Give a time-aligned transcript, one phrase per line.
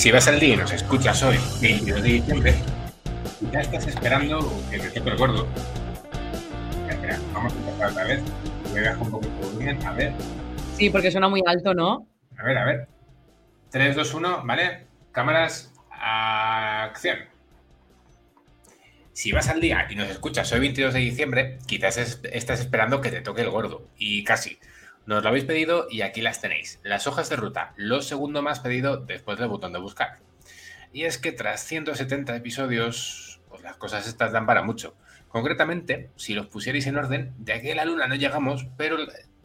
[0.00, 2.54] Si vas al día y nos escuchas hoy, 22 de diciembre,
[3.52, 5.46] ya estás esperando que te toque el gordo.
[6.88, 8.22] Espera, vamos a empezar otra vez.
[8.70, 10.14] Voy a un poco de volumen, a ver.
[10.74, 12.08] Sí, porque suena muy alto, ¿no?
[12.38, 12.88] A ver, a ver.
[13.72, 14.86] 3, 2, 1, ¿vale?
[15.12, 17.18] Cámaras, acción.
[19.12, 23.10] Si vas al día y nos escuchas hoy 22 de diciembre, quizás estás esperando que
[23.10, 23.86] te toque el gordo.
[23.98, 24.58] Y casi.
[25.10, 26.78] Nos lo habéis pedido y aquí las tenéis.
[26.84, 30.20] Las hojas de ruta, lo segundo más pedido después del botón de buscar.
[30.92, 34.94] Y es que tras 170 episodios, pues las cosas estas dan para mucho.
[35.26, 38.98] Concretamente, si los pusierais en orden, de aquí a la luna no llegamos, pero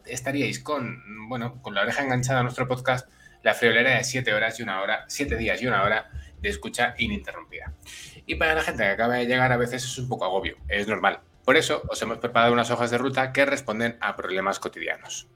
[0.04, 3.10] estaríais con, bueno, con la oreja enganchada a nuestro podcast,
[3.42, 6.94] la friolera de 7 horas y una hora, 7 días y una hora de escucha
[6.96, 7.72] ininterrumpida.
[8.24, 10.86] Y para la gente que acaba de llegar a veces es un poco agobio, es
[10.86, 11.22] normal.
[11.44, 15.26] Por eso os hemos preparado unas hojas de ruta que responden a problemas cotidianos.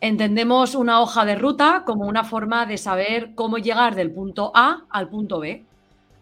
[0.00, 4.84] Entendemos una hoja de ruta como una forma de saber cómo llegar del punto A
[4.90, 5.64] al punto B.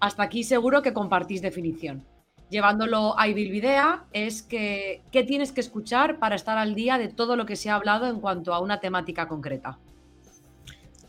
[0.00, 2.02] Hasta aquí seguro que compartís definición.
[2.48, 7.36] Llevándolo a Ibilvidea es que qué tienes que escuchar para estar al día de todo
[7.36, 9.78] lo que se ha hablado en cuanto a una temática concreta.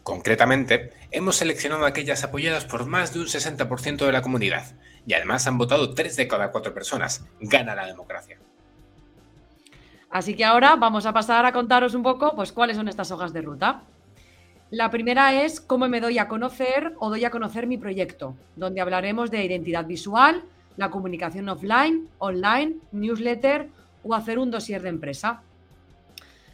[0.03, 5.47] Concretamente, hemos seleccionado aquellas apoyadas por más de un 60% de la comunidad y además
[5.47, 7.25] han votado 3 de cada 4 personas.
[7.39, 8.39] Gana la democracia.
[10.09, 13.33] Así que ahora vamos a pasar a contaros un poco pues, cuáles son estas hojas
[13.33, 13.83] de ruta.
[14.69, 18.81] La primera es cómo me doy a conocer o doy a conocer mi proyecto, donde
[18.81, 20.43] hablaremos de identidad visual,
[20.75, 23.69] la comunicación offline, online, newsletter
[24.03, 25.41] o hacer un dossier de empresa.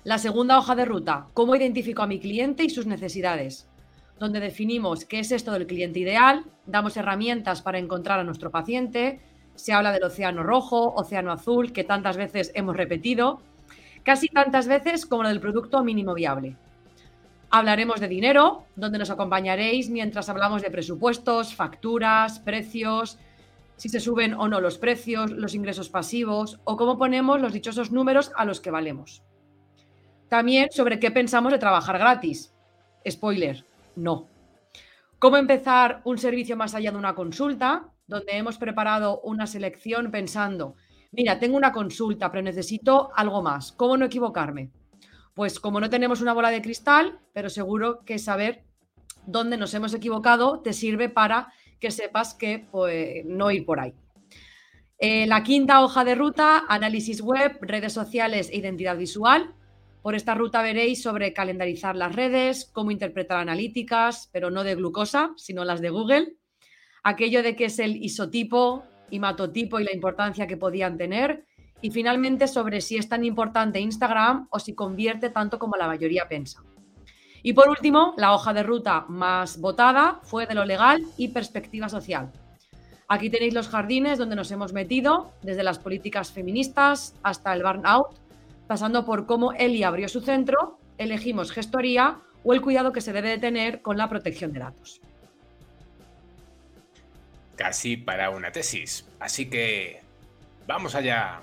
[0.04, 3.68] La segunda hoja de ruta, cómo identifico a mi cliente y sus necesidades,
[4.20, 9.22] donde definimos qué es esto del cliente ideal, damos herramientas para encontrar a nuestro paciente,
[9.56, 13.42] se habla del océano rojo, océano azul, que tantas veces hemos repetido,
[14.04, 16.56] casi tantas veces como del producto mínimo viable.
[17.50, 23.20] Hablaremos de dinero, donde nos acompañaréis mientras hablamos de presupuestos, facturas, precios,
[23.78, 27.92] si se suben o no los precios, los ingresos pasivos o cómo ponemos los dichosos
[27.92, 29.24] números a los que valemos.
[30.30, 32.54] También sobre qué pensamos de trabajar gratis.
[33.08, 33.66] Spoiler,
[33.96, 34.28] no.
[35.20, 40.76] Cómo empezar un servicio más allá de una consulta, donde hemos preparado una selección pensando,
[41.12, 43.72] mira, tengo una consulta, pero necesito algo más.
[43.72, 44.72] ¿Cómo no equivocarme?
[45.34, 48.66] Pues como no tenemos una bola de cristal, pero seguro que saber
[49.26, 53.94] dónde nos hemos equivocado te sirve para que sepas que pues, no ir por ahí.
[55.00, 59.54] Eh, la quinta hoja de ruta, análisis web, redes sociales e identidad visual.
[60.02, 65.32] Por esta ruta veréis sobre calendarizar las redes, cómo interpretar analíticas, pero no de glucosa,
[65.36, 66.38] sino las de Google,
[67.04, 68.84] aquello de qué es el isotipo,
[69.20, 71.46] matotipo y la importancia que podían tener,
[71.82, 76.28] y finalmente sobre si es tan importante Instagram o si convierte tanto como la mayoría
[76.28, 76.64] piensa.
[77.44, 81.90] Y por último, la hoja de ruta más votada fue de lo legal y perspectiva
[81.90, 82.32] social.
[83.10, 88.18] Aquí tenéis los jardines donde nos hemos metido, desde las políticas feministas hasta el burnout,
[88.66, 93.30] pasando por cómo Eli abrió su centro, elegimos gestoría o el cuidado que se debe
[93.30, 95.02] de tener con la protección de datos
[97.56, 99.08] casi para una tesis.
[99.20, 100.02] Así que,
[100.68, 101.42] vamos allá.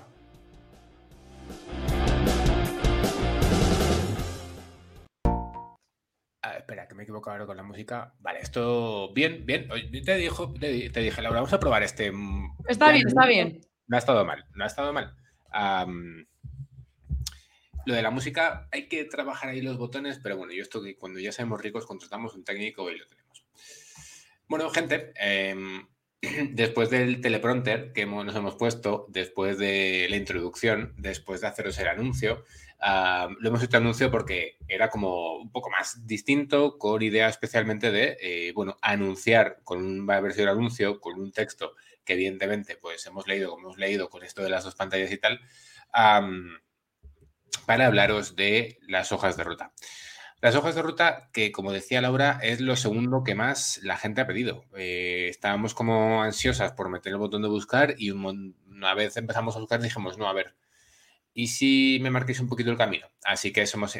[6.43, 8.13] Ah, espera, que me he equivocado ahora con la música.
[8.19, 9.11] Vale, esto.
[9.13, 9.67] Bien, bien.
[10.03, 12.11] Te, dijo, te, dije, Laura, vamos a probar este.
[12.11, 13.61] Mm, está bien, está bien.
[13.87, 15.15] No ha estado mal, no ha estado mal.
[17.85, 20.97] lo de la música, hay que trabajar ahí los botones, pero bueno, yo esto que
[20.97, 23.45] cuando ya seamos ricos contratamos un técnico y lo tenemos.
[24.47, 25.55] Bueno, gente, eh,
[26.51, 31.87] después del teleprompter que nos hemos puesto, después de la introducción, después de haceros el
[31.87, 32.45] anuncio,
[33.39, 38.17] lo hemos hecho anuncio porque era como un poco más distinto, con idea especialmente de,
[38.21, 43.27] eh, bueno, anunciar con una versión de anuncio, con un texto que evidentemente pues hemos
[43.27, 45.39] leído como hemos leído con esto de las dos pantallas y tal,
[47.65, 49.71] para hablaros de las hojas de ruta.
[50.41, 54.21] Las hojas de ruta, que como decía Laura, es lo segundo que más la gente
[54.21, 54.65] ha pedido.
[54.75, 59.59] Eh, estábamos como ansiosas por meter el botón de buscar y una vez empezamos a
[59.59, 60.55] buscar dijimos, no, a ver,
[61.35, 63.07] ¿y si me marquéis un poquito el camino?
[63.23, 63.95] Así que eso hemos,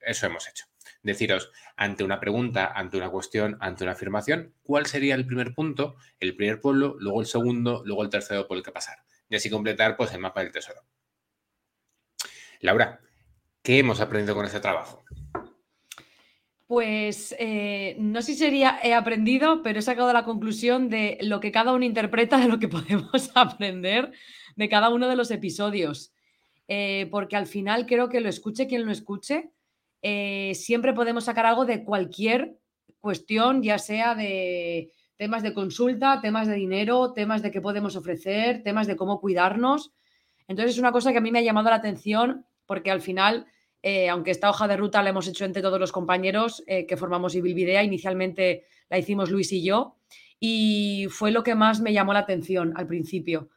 [0.00, 0.64] eso hemos hecho.
[1.02, 5.96] Deciros, ante una pregunta, ante una cuestión, ante una afirmación, ¿cuál sería el primer punto,
[6.20, 9.04] el primer pueblo, luego el segundo, luego el tercero por el que pasar?
[9.28, 10.86] Y así completar pues, el mapa del tesoro.
[12.60, 13.00] Laura,
[13.62, 15.04] ¿qué hemos aprendido con este trabajo?
[16.72, 21.38] Pues eh, no sé si sería he aprendido, pero he sacado la conclusión de lo
[21.38, 24.10] que cada uno interpreta de lo que podemos aprender
[24.56, 26.14] de cada uno de los episodios.
[26.68, 29.50] Eh, porque al final creo que lo escuche quien lo escuche,
[30.00, 32.56] eh, siempre podemos sacar algo de cualquier
[33.00, 38.62] cuestión ya sea de temas de consulta, temas de dinero, temas de qué podemos ofrecer,
[38.62, 39.92] temas de cómo cuidarnos.
[40.48, 43.44] Entonces es una cosa que a mí me ha llamado la atención porque al final,
[43.82, 46.96] eh, aunque esta hoja de ruta la hemos hecho entre todos los compañeros eh, que
[46.96, 49.96] formamos Ibilvidea, inicialmente la hicimos Luis y yo,
[50.38, 53.50] y fue lo que más me llamó la atención al principio.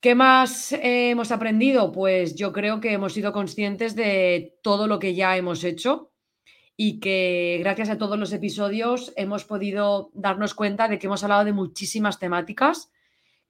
[0.00, 1.90] ¿Qué más eh, hemos aprendido?
[1.90, 6.12] Pues yo creo que hemos sido conscientes de todo lo que ya hemos hecho
[6.76, 11.44] y que gracias a todos los episodios hemos podido darnos cuenta de que hemos hablado
[11.44, 12.92] de muchísimas temáticas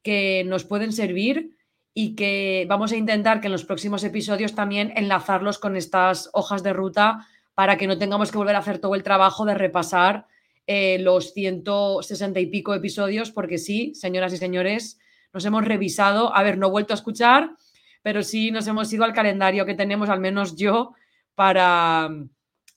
[0.02, 1.57] que nos pueden servir
[2.00, 6.62] y que vamos a intentar que en los próximos episodios también enlazarlos con estas hojas
[6.62, 10.28] de ruta para que no tengamos que volver a hacer todo el trabajo de repasar
[10.68, 15.00] eh, los 160 y pico episodios, porque sí, señoras y señores,
[15.32, 17.56] nos hemos revisado, a ver, no he vuelto a escuchar,
[18.00, 20.92] pero sí nos hemos ido al calendario que tenemos, al menos yo,
[21.34, 22.10] para,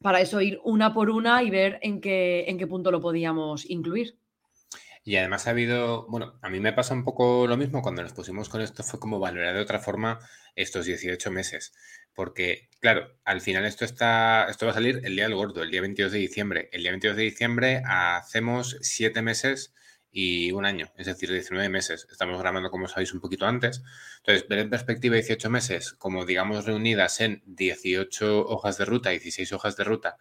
[0.01, 3.69] para eso ir una por una y ver en qué, en qué punto lo podíamos
[3.69, 4.17] incluir.
[5.03, 8.13] Y además ha habido, bueno, a mí me pasa un poco lo mismo cuando nos
[8.13, 10.19] pusimos con esto, fue como valorar de otra forma
[10.55, 11.73] estos 18 meses.
[12.13, 15.71] Porque, claro, al final esto está, esto va a salir el día del gordo, el
[15.71, 16.69] día 22 de diciembre.
[16.71, 19.73] El día 22 de diciembre hacemos siete meses
[20.11, 22.07] y un año, es decir, 19 meses.
[22.11, 23.81] Estamos grabando, como sabéis, un poquito antes.
[24.17, 29.51] Entonces, ver en perspectiva 18 meses, como digamos reunidas en 18 hojas de ruta, 16
[29.53, 30.17] hojas de ruta,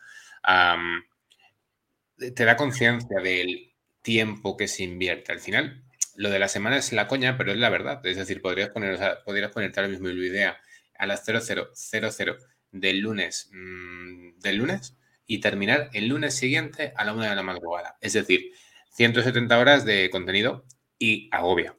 [2.17, 3.70] te da conciencia del
[4.03, 5.33] tiempo que se invierte.
[5.33, 5.85] Al final,
[6.17, 8.05] lo de la semana es la coña, pero es la verdad.
[8.05, 10.59] Es decir, podrías, poner, podrías ponerte ahora mismo idea
[10.99, 12.37] a las 0000
[12.73, 17.43] del lunes, mm, del lunes y terminar el lunes siguiente a la una de la
[17.43, 17.97] madrugada.
[18.01, 18.53] Es decir,
[18.91, 20.65] 170 horas de contenido
[20.99, 21.77] y agobia.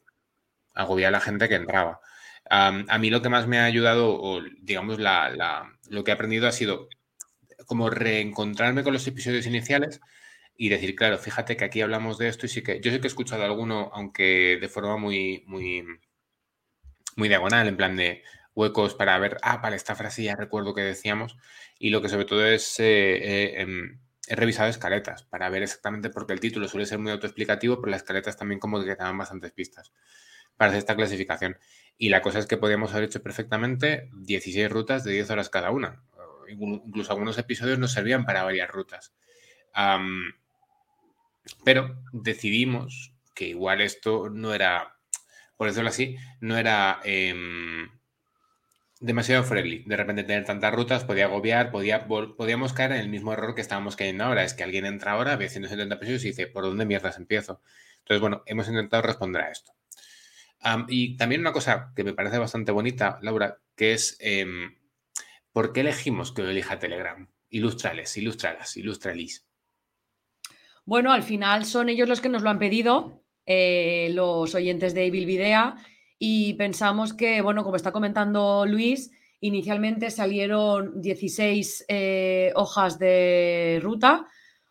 [0.74, 2.00] Agobia a la gente que entraba.
[2.50, 6.48] a mí lo que más me ha ayudado, o digamos, la, lo que he aprendido
[6.48, 6.90] ha sido
[7.66, 10.02] como reencontrarme con los episodios iniciales
[10.62, 13.08] y decir, claro, fíjate que aquí hablamos de esto y sí que yo sé que
[13.08, 15.84] he escuchado alguno, aunque de forma muy, muy,
[17.16, 18.22] muy diagonal, en plan de
[18.54, 21.36] huecos para ver, ah, vale, esta frase ya recuerdo que decíamos.
[21.80, 26.12] Y lo que sobre todo es eh, eh, em, he revisado escaletas para ver exactamente,
[26.12, 29.18] porque el título suele ser muy autoexplicativo, pero las escaletas también como que te dan
[29.18, 29.92] bastantes pistas
[30.58, 31.58] para hacer esta clasificación.
[31.98, 35.72] Y la cosa es que podríamos haber hecho perfectamente 16 rutas de 10 horas cada
[35.72, 36.04] una.
[36.50, 39.16] Incluso algunos episodios nos servían para varias rutas.
[41.64, 44.98] Pero decidimos que igual esto no era,
[45.58, 47.00] por decirlo así, no era...
[47.04, 47.90] Em,
[49.02, 49.84] demasiado friendly.
[49.86, 53.62] De repente tener tantas rutas podía agobiar, podía, podíamos caer en el mismo error que
[53.62, 54.44] estábamos cayendo ahora.
[54.44, 57.62] Es que alguien entra ahora, ve 170 pesos y dice, ¿por dónde mierdas empiezo?
[58.00, 59.74] Entonces, bueno, hemos intentado responder a esto.
[60.88, 64.78] y también una cosa que me parece bastante bonita, Laura, que es em,
[65.52, 67.28] ¿por qué elegimos que lo elija Telegram?
[67.50, 69.48] Ilustrales, ilustralas, ilustralis.
[70.86, 75.06] Bueno, al final son ellos los que nos lo han pedido, eh, los oyentes de
[75.06, 75.28] Evil
[76.24, 84.28] y pensamos que, bueno, como está comentando Luis, inicialmente salieron 16 eh, hojas de ruta.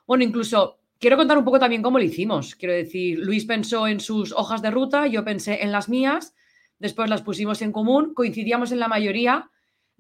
[0.07, 2.55] Bueno, incluso quiero contar un poco también cómo lo hicimos.
[2.55, 6.35] Quiero decir, Luis pensó en sus hojas de ruta, yo pensé en las mías,
[6.79, 9.51] después las pusimos en común, coincidíamos en la mayoría.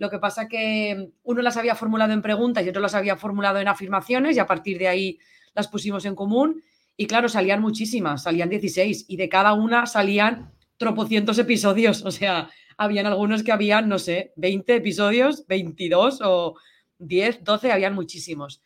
[0.00, 3.59] Lo que pasa que uno las había formulado en preguntas y otro las había formulado
[3.59, 5.19] en afirmaciones y a partir de ahí
[5.52, 6.64] las pusimos en común.
[6.97, 12.02] Y claro, salían muchísimas, salían 16 y de cada una salían tropocientos episodios.
[12.07, 16.54] O sea, habían algunos que habían, no sé, 20 episodios, 22 o
[16.97, 18.62] 10, 12, habían muchísimos.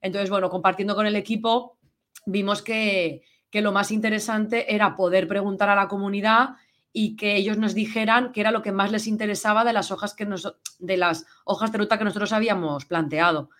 [0.00, 1.78] Entonces, bueno, compartiendo con el equipo,
[2.26, 6.50] vimos que, que lo más interesante era poder preguntar a la comunidad
[6.98, 10.14] y que ellos nos dijeran qué era lo que más les interesaba de las hojas
[10.14, 13.50] que nos, de las hojas de ruta que nosotros habíamos planteado.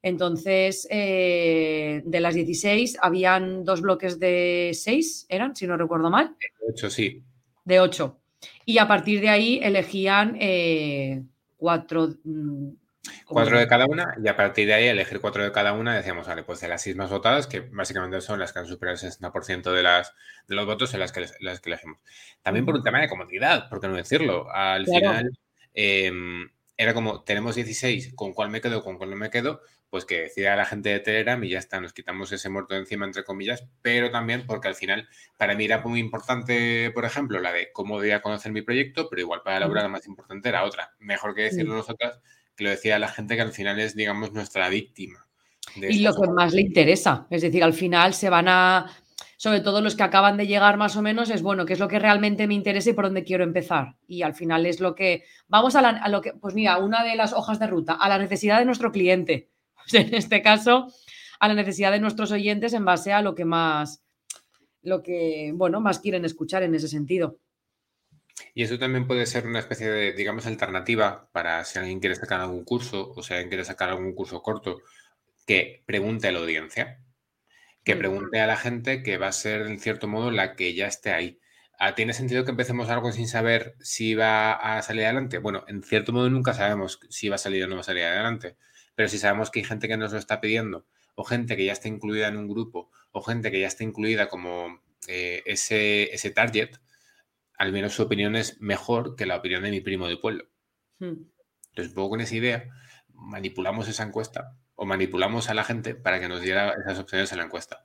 [0.00, 6.36] Entonces, eh, de las 16, habían dos bloques de 6, eran, si no recuerdo mal.
[6.38, 7.24] De 8, sí
[7.66, 8.18] de 8.
[8.64, 11.22] Y a partir de ahí elegían eh,
[11.58, 12.14] cuatro.
[13.24, 16.26] Cuatro de cada una, y a partir de ahí elegir cuatro de cada una, decíamos,
[16.26, 19.12] vale, pues de las seis más votadas, que básicamente son las que han superado el
[19.12, 20.14] 60% de, las,
[20.46, 22.00] de los votos, en las que, las que elegimos.
[22.42, 24.50] También por un tema de comodidad, por qué no decirlo.
[24.50, 25.38] Al final,
[25.74, 29.60] em, era como, tenemos 16, ¿con cuál me quedo, con cuál no me quedo?
[29.90, 32.80] pues que decida la gente de Telegram y ya está, nos quitamos ese muerto de
[32.80, 35.08] encima, entre comillas, pero también porque al final,
[35.38, 39.22] para mí era muy importante, por ejemplo, la de cómo a conocer mi proyecto, pero
[39.22, 40.92] igual para Laura la más importante era otra.
[40.98, 42.20] Mejor que decirlo nosotras,
[42.56, 45.26] que lo decía la gente que al final es, digamos, nuestra víctima.
[45.76, 48.86] Y lo que más le interesa, es decir, al final se van a,
[49.36, 51.88] sobre todo los que acaban de llegar más o menos, es bueno, qué es lo
[51.88, 53.96] que realmente me interesa y por dónde quiero empezar.
[54.08, 57.14] Y al final es lo que, vamos a, a lo que, pues mira, una de
[57.16, 59.50] las hojas de ruta, a la necesidad de nuestro cliente.
[59.92, 60.88] en este caso,
[61.38, 64.02] a la necesidad de nuestros oyentes en base a lo que más,
[64.82, 67.38] lo que, bueno, más quieren escuchar en ese sentido.
[68.54, 72.40] Y eso también puede ser una especie de, digamos, alternativa para si alguien quiere sacar
[72.40, 74.82] algún curso o si alguien quiere sacar algún curso corto,
[75.46, 77.00] que pregunte a la audiencia,
[77.84, 80.86] que pregunte a la gente que va a ser, en cierto modo, la que ya
[80.86, 81.40] esté ahí.
[81.78, 85.38] Ah, ¿Tiene sentido que empecemos algo sin saber si va a salir adelante?
[85.38, 88.04] Bueno, en cierto modo nunca sabemos si va a salir o no va a salir
[88.04, 88.56] adelante,
[88.94, 91.72] pero si sabemos que hay gente que nos lo está pidiendo, o gente que ya
[91.72, 96.30] está incluida en un grupo, o gente que ya está incluida como eh, ese, ese
[96.30, 96.76] target,
[97.58, 100.44] al menos su opinión es mejor que la opinión de mi primo de pueblo.
[100.98, 101.30] Hmm.
[101.70, 102.68] Entonces, un poco con esa idea,
[103.08, 107.38] manipulamos esa encuesta o manipulamos a la gente para que nos diera esas opciones en
[107.38, 107.82] la encuesta.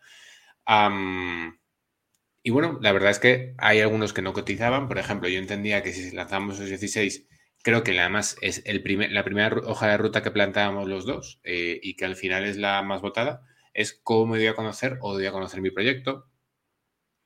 [2.44, 4.88] Y bueno, la verdad es que hay algunos que no cotizaban.
[4.88, 7.28] Por ejemplo, yo entendía que si lanzamos los 16,
[7.62, 11.40] creo que además es el primer, la primera hoja de ruta que planteábamos los dos
[11.44, 14.98] eh, y que al final es la más votada, es cómo me voy a conocer
[15.02, 16.28] o voy a conocer mi proyecto.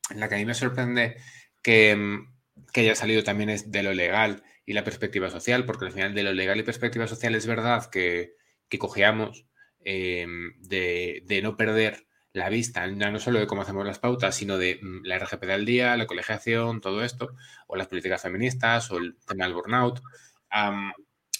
[0.09, 1.17] En la que a mí me sorprende
[1.61, 2.34] que, mm,
[2.73, 6.13] que haya salido también es de lo legal y la perspectiva social, porque al final
[6.13, 8.35] de lo legal y perspectiva social es verdad que,
[8.69, 9.45] que cogíamos
[9.83, 10.25] eh,
[10.59, 14.79] de, de no perder la vista, no solo de cómo hacemos las pautas, sino de
[14.81, 17.35] mm, la RGP del día, la colegiación, todo esto,
[17.67, 20.01] o las políticas feministas, o el tema del burnout.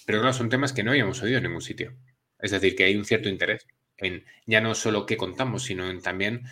[0.06, 1.94] pero claro, son temas que no habíamos oído en ningún sitio.
[2.38, 3.66] Es decir, que hay un cierto interés
[3.98, 6.44] en ya no solo qué contamos, sino también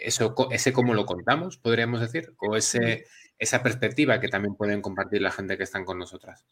[0.00, 3.06] eso, ese cómo lo contamos, podríamos decir, o ese,
[3.38, 6.44] esa perspectiva que también pueden compartir la gente que están con nosotras.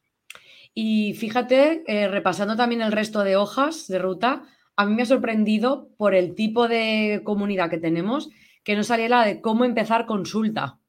[0.74, 4.44] Y fíjate, eh, repasando también el resto de hojas de ruta,
[4.76, 8.28] a mí me ha sorprendido por el tipo de comunidad que tenemos
[8.62, 10.80] que no saliera de cómo empezar consulta.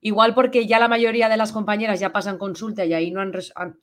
[0.00, 3.32] Igual porque ya la mayoría de las compañeras ya pasan consulta y ahí no han,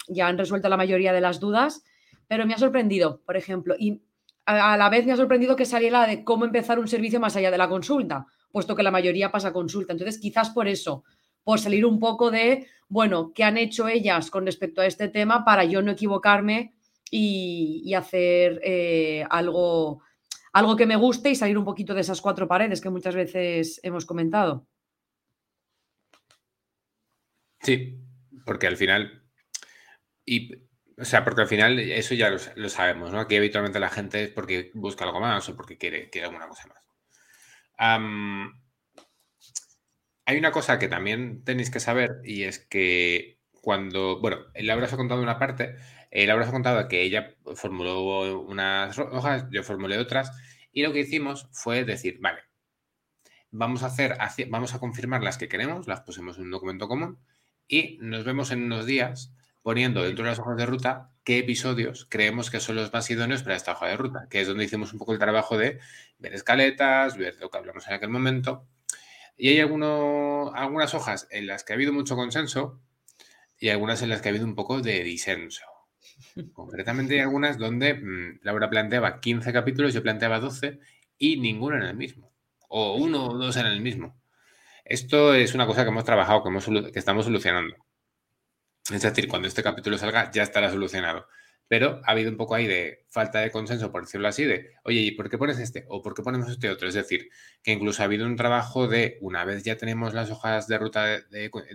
[0.07, 1.83] ya han resuelto la mayoría de las dudas,
[2.27, 4.01] pero me ha sorprendido, por ejemplo, y
[4.45, 7.49] a, la vez me ha sorprendido que saliera de cómo empezar un servicio más allá
[7.49, 9.93] de la consulta, puesto que la mayoría pasa consulta.
[9.93, 11.03] Entonces, quizás por eso,
[11.43, 15.43] por salir un poco de, bueno, ¿qué han hecho ellas con respecto a este tema
[15.43, 16.73] para yo no equivocarme
[17.09, 20.01] y, hacer eh, algo,
[20.51, 23.79] algo que me guste y salir un poquito de esas cuatro paredes que muchas veces
[23.83, 24.67] hemos comentado.
[27.61, 27.99] Sí,
[28.45, 29.23] porque al final,
[30.25, 30.53] y,
[30.97, 33.19] o sea, porque al final eso ya lo, sabemos, ¿no?
[33.19, 36.67] Aquí habitualmente la gente es porque busca algo más o porque quiere, quiere alguna cosa
[36.67, 36.83] más.
[40.25, 44.93] Hay una cosa que también tenéis que saber y es que cuando, bueno, Laura os
[44.93, 45.75] ha contado una parte,
[46.11, 50.31] eh, Laura os ha contado que ella formuló unas hojas, yo formulé otras,
[50.71, 52.41] y lo que hicimos fue decir, vale,
[53.51, 54.17] vamos a hacer,
[54.49, 57.19] vamos a confirmar las que queremos, las pusimos en un documento común,
[57.67, 62.05] y nos vemos en unos días poniendo dentro de las hojas de ruta qué episodios
[62.09, 64.91] creemos que son los más idóneos para esta hoja de ruta, que es donde hicimos
[64.91, 65.79] un poco el trabajo de
[66.19, 68.67] ver escaletas, ver lo que hablamos en aquel momento.
[69.35, 72.79] Y hay algunas hojas en las que ha habido mucho consenso
[73.57, 75.63] y algunas en las que ha habido un poco de disenso.
[76.53, 80.79] Concretamente hay algunas donde mm, Laura planteaba 15 capítulos, yo planteaba 12
[81.17, 82.31] y ninguno en el mismo.
[82.69, 84.19] O uno o dos en el mismo.
[84.83, 87.75] Esto es una cosa que hemos trabajado, que, que estamos solucionando.
[88.91, 91.27] Es decir, cuando este capítulo salga ya estará solucionado.
[91.67, 94.99] Pero ha habido un poco ahí de falta de consenso, por decirlo así, de, oye,
[94.99, 95.85] ¿y por qué pones este?
[95.87, 96.87] ¿O por qué ponemos este otro?
[96.87, 97.29] Es decir,
[97.63, 101.21] que incluso ha habido un trabajo de, una vez ya tenemos las hojas de ruta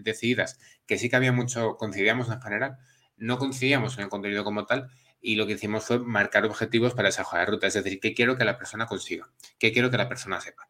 [0.00, 2.78] decididas, que sí que había mucho, coincidíamos en general,
[3.16, 4.88] no coincidíamos en el contenido como tal
[5.20, 8.14] y lo que hicimos fue marcar objetivos para esa hoja de ruta, es decir, qué
[8.14, 10.67] quiero que la persona consiga, qué quiero que la persona sepa.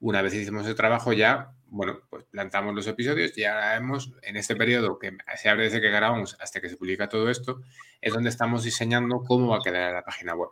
[0.00, 4.36] Una vez hicimos el trabajo ya, bueno, pues plantamos los episodios y ahora hemos, en
[4.36, 7.60] este periodo que se abre desde que grabamos hasta que se publica todo esto,
[8.00, 10.50] es donde estamos diseñando cómo va a quedar la página web.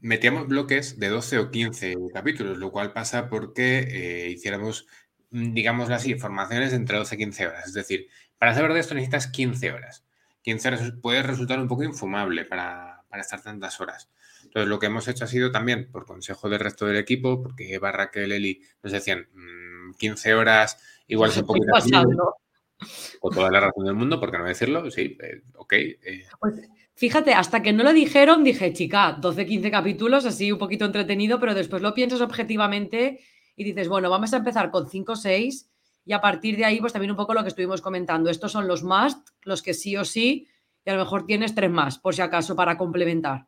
[0.00, 4.86] metíamos bloques de 12 o 15 capítulos, lo cual pasa porque eh, hiciéramos
[5.32, 7.66] digámoslo así, formaciones entre 12 y 15 horas.
[7.66, 8.08] Es decir,
[8.38, 10.04] para saber de esto necesitas 15 horas.
[10.42, 14.10] 15 horas puede resultar un poco infumable para, estar tantas horas.
[14.52, 17.72] Entonces, lo que hemos hecho ha sido también, por consejo del resto del equipo, porque
[17.72, 19.26] Eva, Raquel, Eli nos decían
[19.98, 21.58] 15 mm, horas, igual es un poco...
[23.22, 24.90] O toda la razón del mundo, ¿por qué no decirlo?
[24.90, 25.72] Sí, eh, ok.
[25.72, 26.26] Eh.
[26.38, 30.84] Pues fíjate, hasta que no lo dijeron, dije, chica, 12, 15 capítulos, así un poquito
[30.84, 33.20] entretenido, pero después lo piensas objetivamente
[33.56, 35.70] y dices, bueno, vamos a empezar con 5 o 6
[36.04, 38.28] y a partir de ahí, pues también un poco lo que estuvimos comentando.
[38.28, 40.46] Estos son los más, los que sí o sí,
[40.84, 43.46] y a lo mejor tienes tres más, por si acaso, para complementar.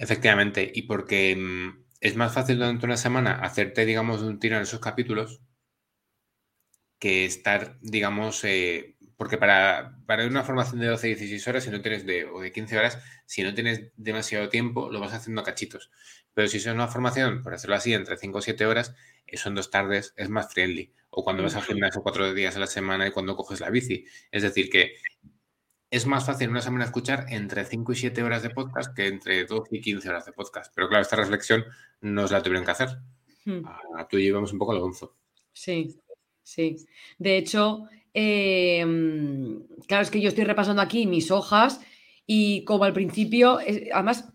[0.00, 4.62] Efectivamente, y porque mm, es más fácil durante una semana hacerte, digamos, un tiro en
[4.62, 5.42] esos capítulos
[6.98, 11.82] que estar, digamos, eh, Porque para, para una formación de 12, 16 horas, si no
[11.82, 15.44] tienes de, o de 15 horas, si no tienes demasiado tiempo, lo vas haciendo a
[15.44, 15.90] cachitos.
[16.34, 18.94] Pero si es una formación, por hacerlo así, entre 5 o 7 horas,
[19.26, 20.94] eso en dos tardes es más friendly.
[21.10, 24.04] O cuando vas al gimnasio cuatro días a la semana y cuando coges la bici.
[24.30, 24.94] Es decir, que
[25.90, 29.44] es más fácil una semana escuchar entre 5 y 7 horas de podcast que entre
[29.44, 30.72] 12 y 15 horas de podcast.
[30.74, 31.64] Pero claro, esta reflexión
[32.00, 32.88] nos la tuvieron que hacer.
[33.44, 33.62] Hmm.
[33.96, 35.16] A, tú llevamos un poco al gonzo.
[35.52, 36.00] Sí,
[36.42, 36.76] sí.
[37.18, 41.80] De hecho, Em, claro, es que yo estoy repasando aquí mis hojas
[42.26, 43.58] y como al principio,
[43.92, 44.32] además,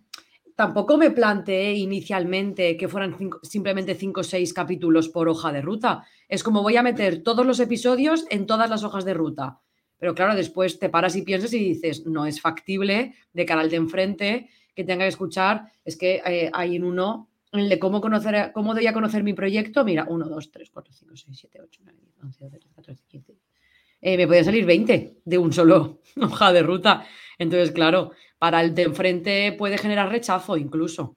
[0.55, 6.05] tampoco me planteé inicialmente que fueran simplemente cinco o seis capítulos por hoja de ruta.
[6.29, 9.59] Es como voy a meter todos los episodios en todas las hojas de ruta.
[9.97, 13.69] Pero claro, después te paras y piensas y dices, no es factible de cara al
[13.69, 18.01] de enfrente que tenga que escuchar, es que eh, hay en uno, el de cómo,
[18.01, 21.59] conocer, cómo doy a conocer mi proyecto, mira, 1, 2, 3, 4, 5, 6, 7,
[21.61, 23.35] 8, 9, 10, 11, 12, 13, 14, 15,
[24.01, 27.07] eh, me podían salir 20 de un solo hoja de ruta.
[27.39, 31.15] Entonces, claro, para el de enfrente puede generar rechazo incluso.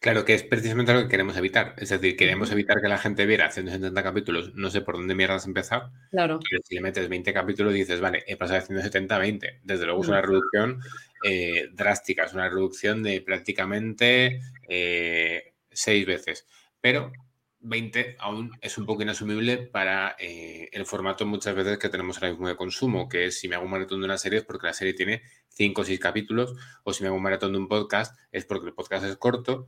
[0.00, 1.74] Claro, que es precisamente lo que queremos evitar.
[1.76, 5.46] Es decir, queremos evitar que la gente viera 170 capítulos, no sé por dónde mierdas
[5.46, 5.90] empezar.
[6.10, 6.38] Claro.
[6.64, 9.60] si le metes 20 capítulos, dices, vale, he pasado de 170 a 20.
[9.64, 10.80] Desde luego es una reducción
[11.24, 16.46] eh, drástica, es una reducción de prácticamente eh, seis veces.
[16.80, 17.10] Pero
[17.60, 22.30] 20 aún es un poco inasumible para eh, el formato muchas veces que tenemos ahora
[22.30, 24.68] mismo de consumo, que es si me hago un maratón de una serie es porque
[24.68, 27.68] la serie tiene 5 o 6 capítulos, o si me hago un maratón de un
[27.68, 29.66] podcast es porque el podcast es corto.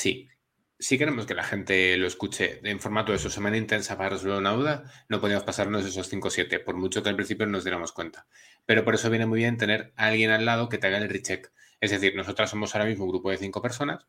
[0.00, 0.30] Sí,
[0.78, 4.38] si queremos que la gente lo escuche en formato de su semana intensa para resolver
[4.38, 7.64] una duda, no podemos pasarnos esos 5 o 7, por mucho que al principio nos
[7.64, 8.26] diéramos cuenta.
[8.64, 11.10] Pero por eso viene muy bien tener a alguien al lado que te haga el
[11.10, 11.52] recheck.
[11.82, 14.06] Es decir, nosotras somos ahora mismo un grupo de 5 personas,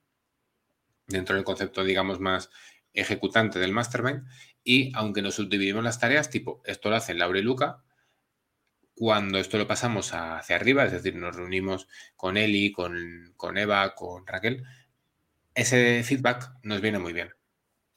[1.08, 2.50] dentro del concepto, digamos, más
[2.94, 4.24] ejecutante del mastermind.
[4.64, 7.84] Y aunque nos subdividimos las tareas, tipo, esto lo hacen Laura y Luca,
[8.96, 13.94] cuando esto lo pasamos hacia arriba, es decir, nos reunimos con Eli, con, con Eva,
[13.94, 14.64] con Raquel,
[15.56, 17.30] ese feedback nos viene muy bien.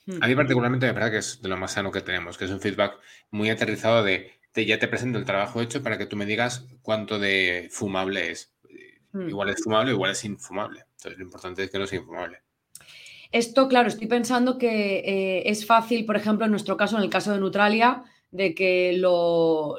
[0.07, 0.23] Hmm.
[0.23, 2.51] A mí particularmente me parece que es de lo más sano que tenemos, que es
[2.51, 2.99] un feedback
[3.31, 7.19] muy aterrizado de, ya te presento el trabajo hecho para que tú me digas cuánto
[7.19, 8.55] de fumable es.
[9.13, 9.29] Hmm.
[9.29, 10.85] Igual es fumable, igual es infumable.
[10.97, 12.39] Entonces lo importante es que no sea infumable.
[13.33, 17.11] Esto, claro, estoy pensando que eh, es fácil, por ejemplo, en nuestro caso, en el
[17.11, 19.77] caso de Neutralia, de que lo,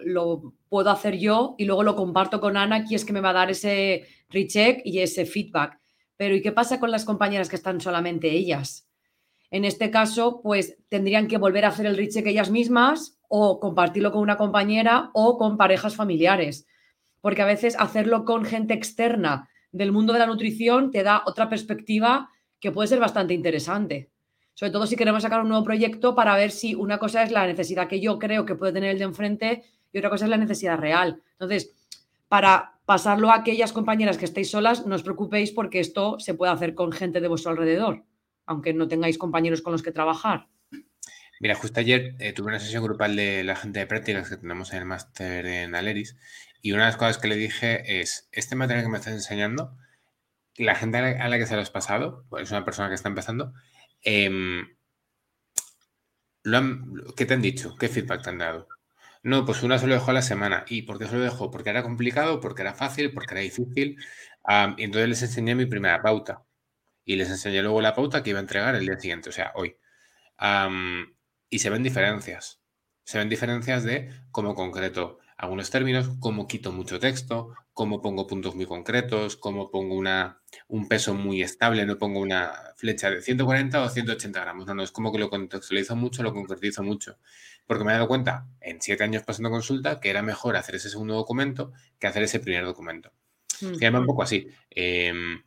[0.70, 3.34] puedo hacer yo y luego lo comparto con Ana, que es que me va a
[3.34, 5.80] dar ese recheck y ese feedback.
[6.18, 8.88] Pero ¿y qué pasa con las compañeras que están solamente ellas?
[9.52, 14.12] En este caso, pues tendrían que volver a hacer el recheck ellas mismas o compartirlo
[14.12, 16.68] con una compañera o con parejas familiares.
[17.22, 21.50] Porque a veces hacerlo con gente externa del mundo de la nutrición te da otra
[21.50, 24.10] perspectiva que puede ser bastante interesante.
[24.54, 27.46] Sobre todo si queremos sacar un nuevo proyecto para ver si una cosa es la
[27.46, 30.38] necesidad que yo creo que puede tener el de enfrente y otra cosa es la
[30.38, 31.22] necesidad real.
[31.34, 31.74] Entonces,
[32.30, 36.54] para pasarlo a aquellas compañeras que estéis solas, no os preocupéis porque esto se puede
[36.54, 38.06] hacer con gente de vuestro alrededor,
[38.46, 40.48] aunque no tengáis compañeros con los que trabajar.
[41.40, 44.72] Mira, justo ayer eh, tuve una sesión grupal de la gente de prácticas que tenemos
[44.72, 46.16] en el máster en Aleris
[46.62, 49.78] y una de las cosas que le dije es, este material que me estás enseñando,
[50.58, 53.10] la gente a la que se lo has pasado, pues es una persona que está
[53.10, 53.54] empezando,
[54.02, 54.78] em,
[57.16, 57.76] ¿qué te han dicho?
[57.78, 58.68] ¿Qué feedback te han dado?
[59.26, 60.66] No, pues una se lo dejó a la semana.
[60.68, 61.50] ¿Y por qué se lo dejó?
[61.50, 62.40] ¿Porque era complicado?
[62.40, 63.12] ¿Porque era fácil?
[63.12, 63.98] ¿Porque era difícil?
[64.78, 66.46] y entonces les enseñé mi primera pauta.
[67.06, 69.52] Y les enseñé luego la pauta que iba a entregar el día siguiente, o sea,
[69.56, 69.78] hoy.
[71.50, 72.62] y se ven diferencias.
[73.04, 78.56] Se ven diferencias de cómo concreto algunos términos, cómo quito mucho texto, cómo pongo puntos
[78.56, 83.84] muy concretos, cómo pongo una, un peso muy estable, no pongo una flecha de 140
[83.84, 84.66] o 180 gramos.
[84.66, 87.18] No, no, es como que lo contextualizo mucho, lo concretizo mucho.
[87.68, 90.90] Porque me he dado cuenta, en siete años pasando consulta, que era mejor hacer ese
[90.90, 93.12] segundo documento que hacer ese primer documento.
[93.48, 94.48] Se llama un poco así.
[94.70, 95.44] Em,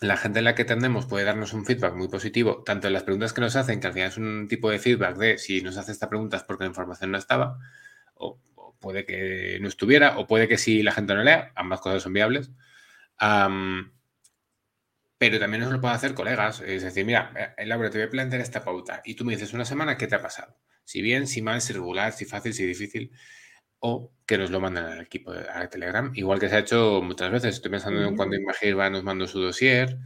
[0.00, 3.02] la gente en la que tendemos puede darnos un feedback muy positivo, tanto en las
[3.02, 5.76] preguntas que nos hacen, que al final es un tipo de feedback de si nos
[5.76, 7.58] hace esta pregunta es porque la información no estaba,
[8.14, 8.40] o
[8.80, 12.12] puede que no estuviera, o puede que si la gente no lea, ambas cosas son
[12.12, 12.50] viables.
[15.18, 18.10] pero también nos lo pueden hacer colegas, es decir, mira, eh, Laura, te voy a
[18.10, 20.56] plantear esta pauta y tú me dices una semana qué te ha pasado.
[20.84, 23.12] Si bien, si mal, si regular, si fácil, si difícil,
[23.80, 27.30] o que nos lo manden al equipo de Telegram, igual que se ha hecho muchas
[27.30, 27.54] veces.
[27.56, 29.98] Estoy pensando en cuando Imagirva nos mandó su dossier,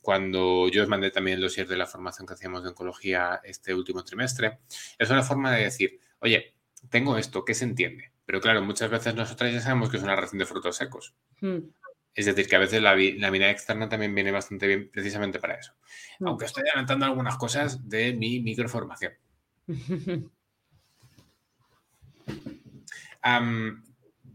[0.00, 3.74] cuando yo os mandé también el dossier de la formación que hacíamos de oncología este
[3.74, 4.58] último trimestre.
[4.98, 6.56] Es una forma de decir, oye,
[6.90, 8.12] tengo esto, ¿qué se entiende?
[8.26, 11.14] Pero claro, muchas veces nosotros ya sabemos que es una ración de frutos secos.
[11.40, 11.58] Hmm.
[12.14, 15.74] Es decir, que a veces la, mirada externa también viene bastante bien precisamente para eso.
[16.18, 16.28] Hmm.
[16.28, 19.12] Aunque estoy adelantando algunas cosas de mi microformación.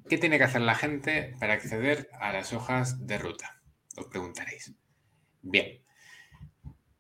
[0.10, 3.62] ¿Qué tiene que hacer la gente para acceder a las hojas de ruta?
[3.96, 4.74] Os preguntaréis.
[5.42, 5.82] Bien,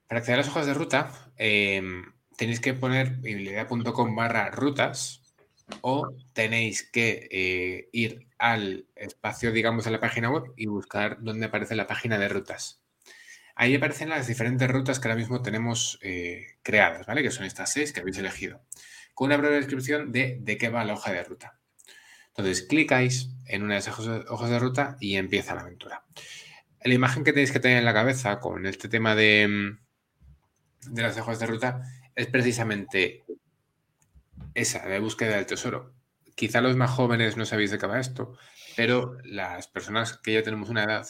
[0.07, 2.05] para acceder a las hojas de ruta, em,
[2.37, 5.22] tenéis que poner bibliodea.com barra rutas
[5.81, 11.47] o tenéis que eh, ir al espacio, digamos, a la página web y buscar dónde
[11.47, 12.81] aparece la página de rutas.
[13.55, 17.21] Ahí aparecen las diferentes rutas que ahora mismo tenemos eh, creadas, ¿vale?
[17.21, 18.61] Que son estas seis que habéis elegido.
[19.13, 21.59] Con una breve descripción de, de qué va la hoja de ruta.
[22.29, 26.03] Entonces, clicáis en una de esas hojas de ruta y empieza la aventura.
[26.83, 31.01] La imagen que tenéis que tener en la cabeza con este tema de, mm, de
[31.01, 31.83] las hojas de ruta
[32.15, 33.23] es precisamente
[34.53, 35.93] esa, de búsqueda del tesoro.
[36.35, 38.37] Quizá los más jóvenes no sabéis de qué va esto,
[38.75, 41.07] pero las personas que ya tenemos una edad,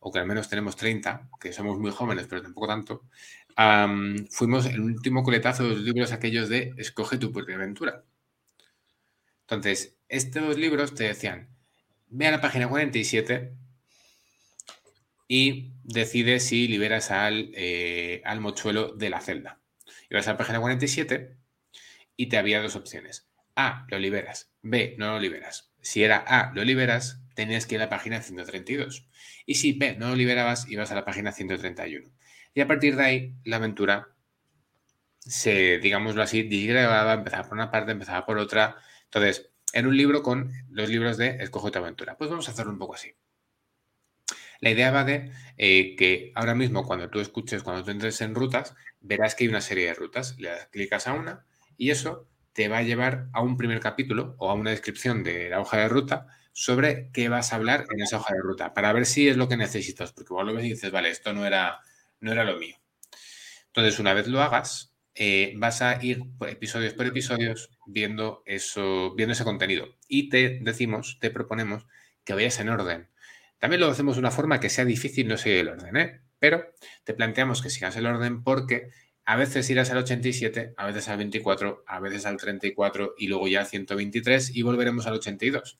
[0.00, 3.04] o que al menos tenemos 30, que somos muy jóvenes, pero tampoco tanto,
[4.30, 8.04] fuimos el último coletazo de los libros aquellos de Escoge tu propia aventura.
[9.42, 11.48] Entonces, estos libros te decían,
[12.08, 13.54] ve a la página 47
[15.28, 19.60] y decide si liberas al, eh, al mochuelo de la celda.
[20.08, 21.43] Y vas a la página 47
[22.16, 23.28] y te había dos opciones.
[23.56, 24.52] A, lo liberas.
[24.62, 25.72] B, no lo liberas.
[25.80, 29.08] Si era A, lo liberas, tenías que ir a la página 132.
[29.46, 32.10] Y si B, no lo liberabas, ibas a la página 131.
[32.54, 34.08] Y a partir de ahí, la aventura
[35.18, 38.76] se, digámoslo así, disgregaba, empezaba por una parte, empezaba por otra.
[39.04, 42.16] Entonces, en un libro con los libros de Escoge tu aventura.
[42.16, 43.12] Pues vamos a hacerlo un poco así.
[44.60, 48.34] La idea va de eh, que ahora mismo cuando tú escuches, cuando tú entres en
[48.34, 50.38] rutas, verás que hay una serie de rutas.
[50.38, 51.44] Le das, clicas a una
[51.76, 55.50] y eso te va a llevar a un primer capítulo o a una descripción de
[55.50, 58.92] la hoja de ruta sobre qué vas a hablar en esa hoja de ruta, para
[58.92, 61.44] ver si es lo que necesitas, porque igual lo ves y dices, vale, esto no
[61.44, 61.80] era,
[62.20, 62.76] no era lo mío.
[63.66, 69.14] Entonces, una vez lo hagas, eh, vas a ir por episodios por episodios viendo, eso,
[69.16, 69.96] viendo ese contenido.
[70.06, 71.86] Y te decimos, te proponemos
[72.24, 73.08] que vayas en orden.
[73.58, 76.20] También lo hacemos de una forma que sea difícil no seguir el orden, ¿eh?
[76.38, 76.66] pero
[77.04, 78.90] te planteamos que sigas el orden porque
[79.24, 83.48] a veces irás al 87, a veces al 24, a veces al 34 y luego
[83.48, 85.78] ya al 123 y volveremos al 82.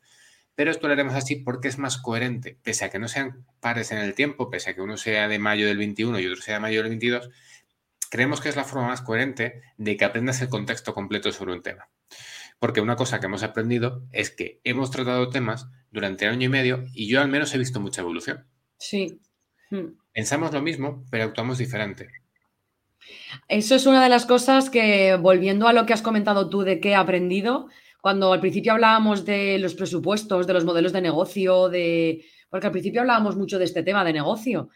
[0.54, 3.90] Pero esto lo haremos así porque es más coherente, pese a que no sean pares
[3.92, 6.54] en el tiempo, pese a que uno sea de mayo del 21 y otro sea
[6.54, 7.28] de mayo del 22,
[8.10, 11.62] creemos que es la forma más coherente de que aprendas el contexto completo sobre un
[11.62, 11.90] tema.
[12.60, 16.84] Porque una cosa que hemos aprendido es que hemos tratado temas durante año y medio
[16.92, 18.46] y yo al menos he visto mucha evolución.
[18.78, 19.20] Sí.
[19.70, 19.98] Hmm.
[20.12, 22.10] Pensamos lo mismo, pero actuamos diferente.
[23.48, 26.80] Eso es una de las cosas que, volviendo a lo que has comentado tú de
[26.80, 27.68] qué he aprendido,
[28.00, 32.24] cuando al principio hablábamos de los presupuestos, de los modelos de negocio, de.
[32.50, 34.68] Porque al principio hablábamos mucho de este tema de negocio.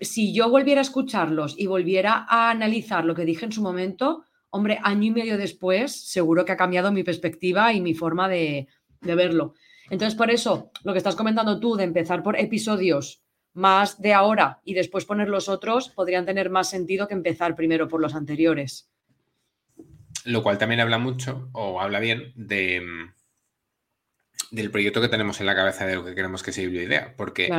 [0.00, 4.24] Si yo volviera a escucharlos y volviera a analizar lo que dije en su momento,
[4.50, 8.68] hombre, año y medio después, seguro que ha cambiado mi perspectiva y mi forma de,
[9.00, 9.54] de verlo.
[9.90, 13.21] Entonces, por eso, lo que estás comentando tú de empezar por episodios
[13.54, 17.88] más de ahora y después poner los otros podrían tener más sentido que empezar primero
[17.88, 18.90] por los anteriores.
[20.24, 22.82] Lo cual también habla mucho o habla bien de,
[24.50, 27.14] del proyecto que tenemos en la cabeza de lo que queremos que sea la idea,
[27.16, 27.50] porque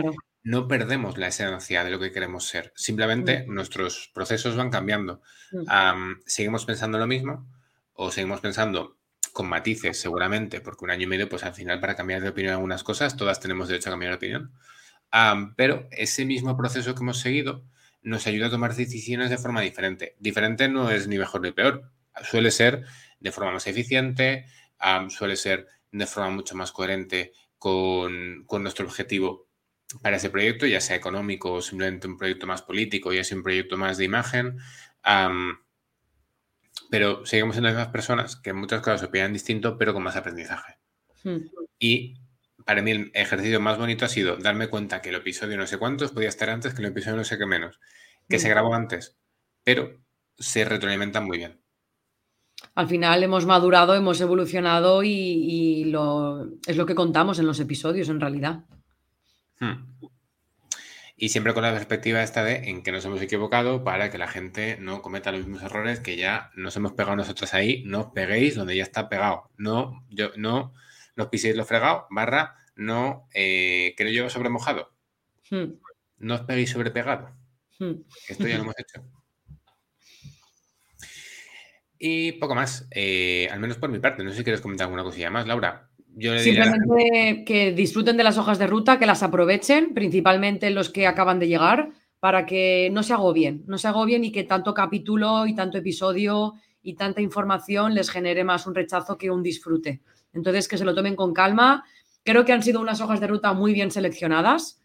[0.43, 2.71] no perdemos la esencia de lo que queremos ser.
[2.75, 3.53] Simplemente mm.
[3.53, 5.21] nuestros procesos van cambiando.
[5.51, 6.21] Mm.
[6.25, 7.47] seguimos pensando lo mismo
[7.93, 8.97] o seguimos pensando
[9.33, 12.53] con matices seguramente, porque un año y medio, pues al final para cambiar de opinión
[12.53, 14.53] algunas cosas, todas tenemos derecho a cambiar de opinión
[15.55, 17.63] pero ese mismo proceso que hemos seguido
[18.01, 20.15] nos ayuda a tomar decisiones de forma diferente.
[20.19, 21.91] Diferente no es ni mejor ni peor.
[22.23, 22.83] Suele ser
[23.19, 24.45] de forma más eficiente,
[25.09, 29.47] suele ser de forma mucho más coherente con, nuestro objetivo
[30.01, 33.43] para ese proyecto, ya sea económico o simplemente un proyecto más político, ya sea un
[33.43, 34.57] proyecto más de imagen.
[36.89, 40.15] pero seguimos en las mismas personas que en muchas cosas opinan distinto, pero con más
[40.15, 40.77] aprendizaje.
[41.23, 41.37] Hmm.
[41.79, 42.15] Y
[42.65, 45.77] para mí el ejercicio más bonito ha sido darme cuenta que el episodio no sé
[45.77, 47.79] cuántos podía estar antes que el episodio no sé qué menos,
[48.29, 48.51] que se mm.
[48.51, 49.17] grabó antes,
[49.63, 49.99] pero
[50.37, 51.59] se retroalimentan muy bien.
[52.75, 58.09] Al final hemos madurado, hemos evolucionado y, lo, es lo que contamos en los episodios
[58.09, 58.63] en realidad.
[59.59, 59.85] Hmm.
[61.15, 64.27] Y siempre con la perspectiva esta de en que nos hemos equivocado para que la
[64.27, 67.83] gente no cometa los mismos errores que ya nos hemos pegado nosotros ahí.
[67.85, 69.49] No os peguéis donde ya está pegado.
[69.57, 70.73] No, yo, no
[71.15, 74.93] no piséis lo fregado, barra, no eh, que no sobre mojado.
[75.49, 75.79] Hmm.
[76.17, 77.29] No os peguéis sobre pegado.
[77.79, 78.03] Hmm.
[78.27, 79.03] Esto ya lo hemos hecho.
[81.99, 84.23] Y poco más, eh, al menos por mi parte.
[84.23, 85.89] No sé si quieres comentar alguna cosilla más, Laura.
[86.15, 91.07] Yo Simplemente que disfruten de las hojas de ruta, que las aprovechen, principalmente los que
[91.07, 95.47] acaban de llegar, para que no se agobien, no se agobien y que tanto capítulo
[95.47, 100.01] y tanto episodio y tanta información les genere más un rechazo que un disfrute.
[100.33, 101.85] Entonces, que se lo tomen con calma.
[102.23, 104.81] Creo que han sido unas hojas de ruta muy bien seleccionadas.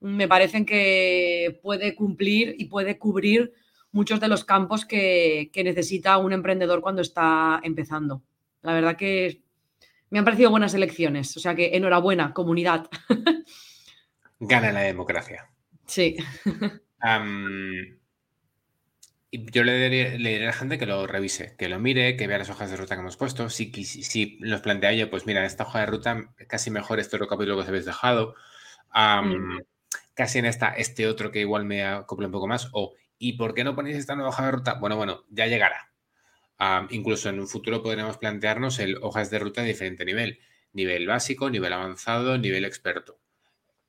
[0.00, 3.52] Me parecen que puede cumplir y puede cubrir
[3.94, 8.22] muchos de los campos que, necesita un emprendedor cuando está empezando.
[8.62, 9.42] La verdad que
[10.10, 11.36] me han parecido buenas elecciones.
[11.36, 12.88] O sea que enhorabuena, comunidad.
[14.40, 15.48] Gana la democracia.
[15.86, 16.16] Sí.
[19.52, 22.50] Yo le diré, a la gente que lo revise, que lo mire, que vea las
[22.50, 23.50] hojas de ruta que hemos puesto.
[23.50, 27.28] Si, si, nos plantea, oye, pues mira, esta hoja de ruta casi mejor este otro
[27.28, 28.34] capítulo que os habéis dejado.
[28.94, 29.60] Mm.
[30.14, 32.68] Casi en esta, este otro que igual me acople un poco más.
[32.72, 34.74] O, ¿y por qué no ponéis esta nueva hoja de ruta?
[34.74, 35.90] Bueno, bueno, ya llegará.
[36.90, 40.40] incluso en un futuro podremos plantearnos el hojas de ruta de diferente nivel.
[40.72, 43.18] Nivel básico, nivel avanzado, nivel experto.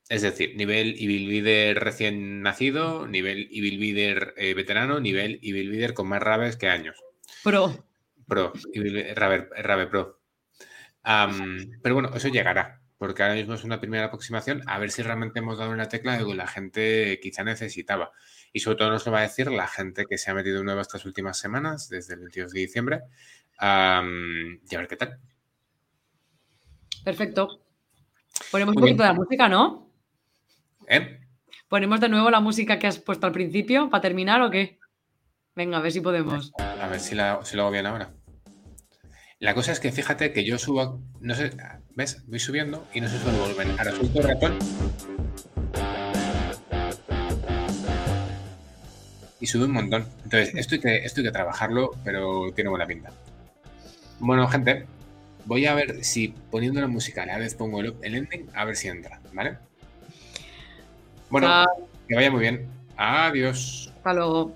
[0.08, 5.94] Es decir, nivel Evil Leader recién nacido, nivel Evil Leader eh, veterano, nivel Evil Leader
[5.96, 7.04] con más rabes que años.
[7.44, 7.86] Pro.
[8.28, 8.54] Pro,
[9.16, 10.20] Rabe, Pro.
[11.04, 15.40] pero bueno, eso llegará, porque ahora mismo es una primera aproximación a ver si realmente
[15.40, 18.12] hemos dado una tecla de que la gente quizá necesitaba.
[18.54, 20.82] Y sobre todo nos lo va a decir la gente que se ha metido nuevo
[20.82, 23.02] estas últimas semanas, desde el 22 de diciembre.
[23.60, 24.02] y a
[24.72, 25.20] ver qué tal.
[27.04, 27.62] Perfecto.
[28.52, 29.85] Ponemos un poquito de la música, ¿no?
[30.88, 31.20] ¿Eh?
[31.68, 34.80] ¿Ponemos de nuevo la música que has puesto al principio para terminar o qué?
[35.56, 36.52] Venga, a ver si podemos.
[36.60, 38.14] A ver si, lo hago bien ahora.
[39.40, 41.52] La cosa es que fíjate que yo subo, no sé,
[41.96, 42.24] ¿ves?
[42.28, 43.72] Voy subiendo y no se sube el volumen.
[43.78, 44.58] Ahora subo el ratón
[49.40, 50.08] y sube un montón.
[50.24, 53.12] Entonces, esto hay, que, esto hay que trabajarlo, pero tiene buena pinta.
[54.20, 54.86] Bueno, gente,
[55.46, 58.66] voy a ver si poniendo la música a la vez pongo el, el ending, a
[58.66, 59.58] ver si entra, ¿vale?
[61.30, 61.66] Bueno,
[62.08, 62.70] que vaya muy bien.
[62.98, 63.92] Adiós.
[63.98, 64.52] Hasta luego.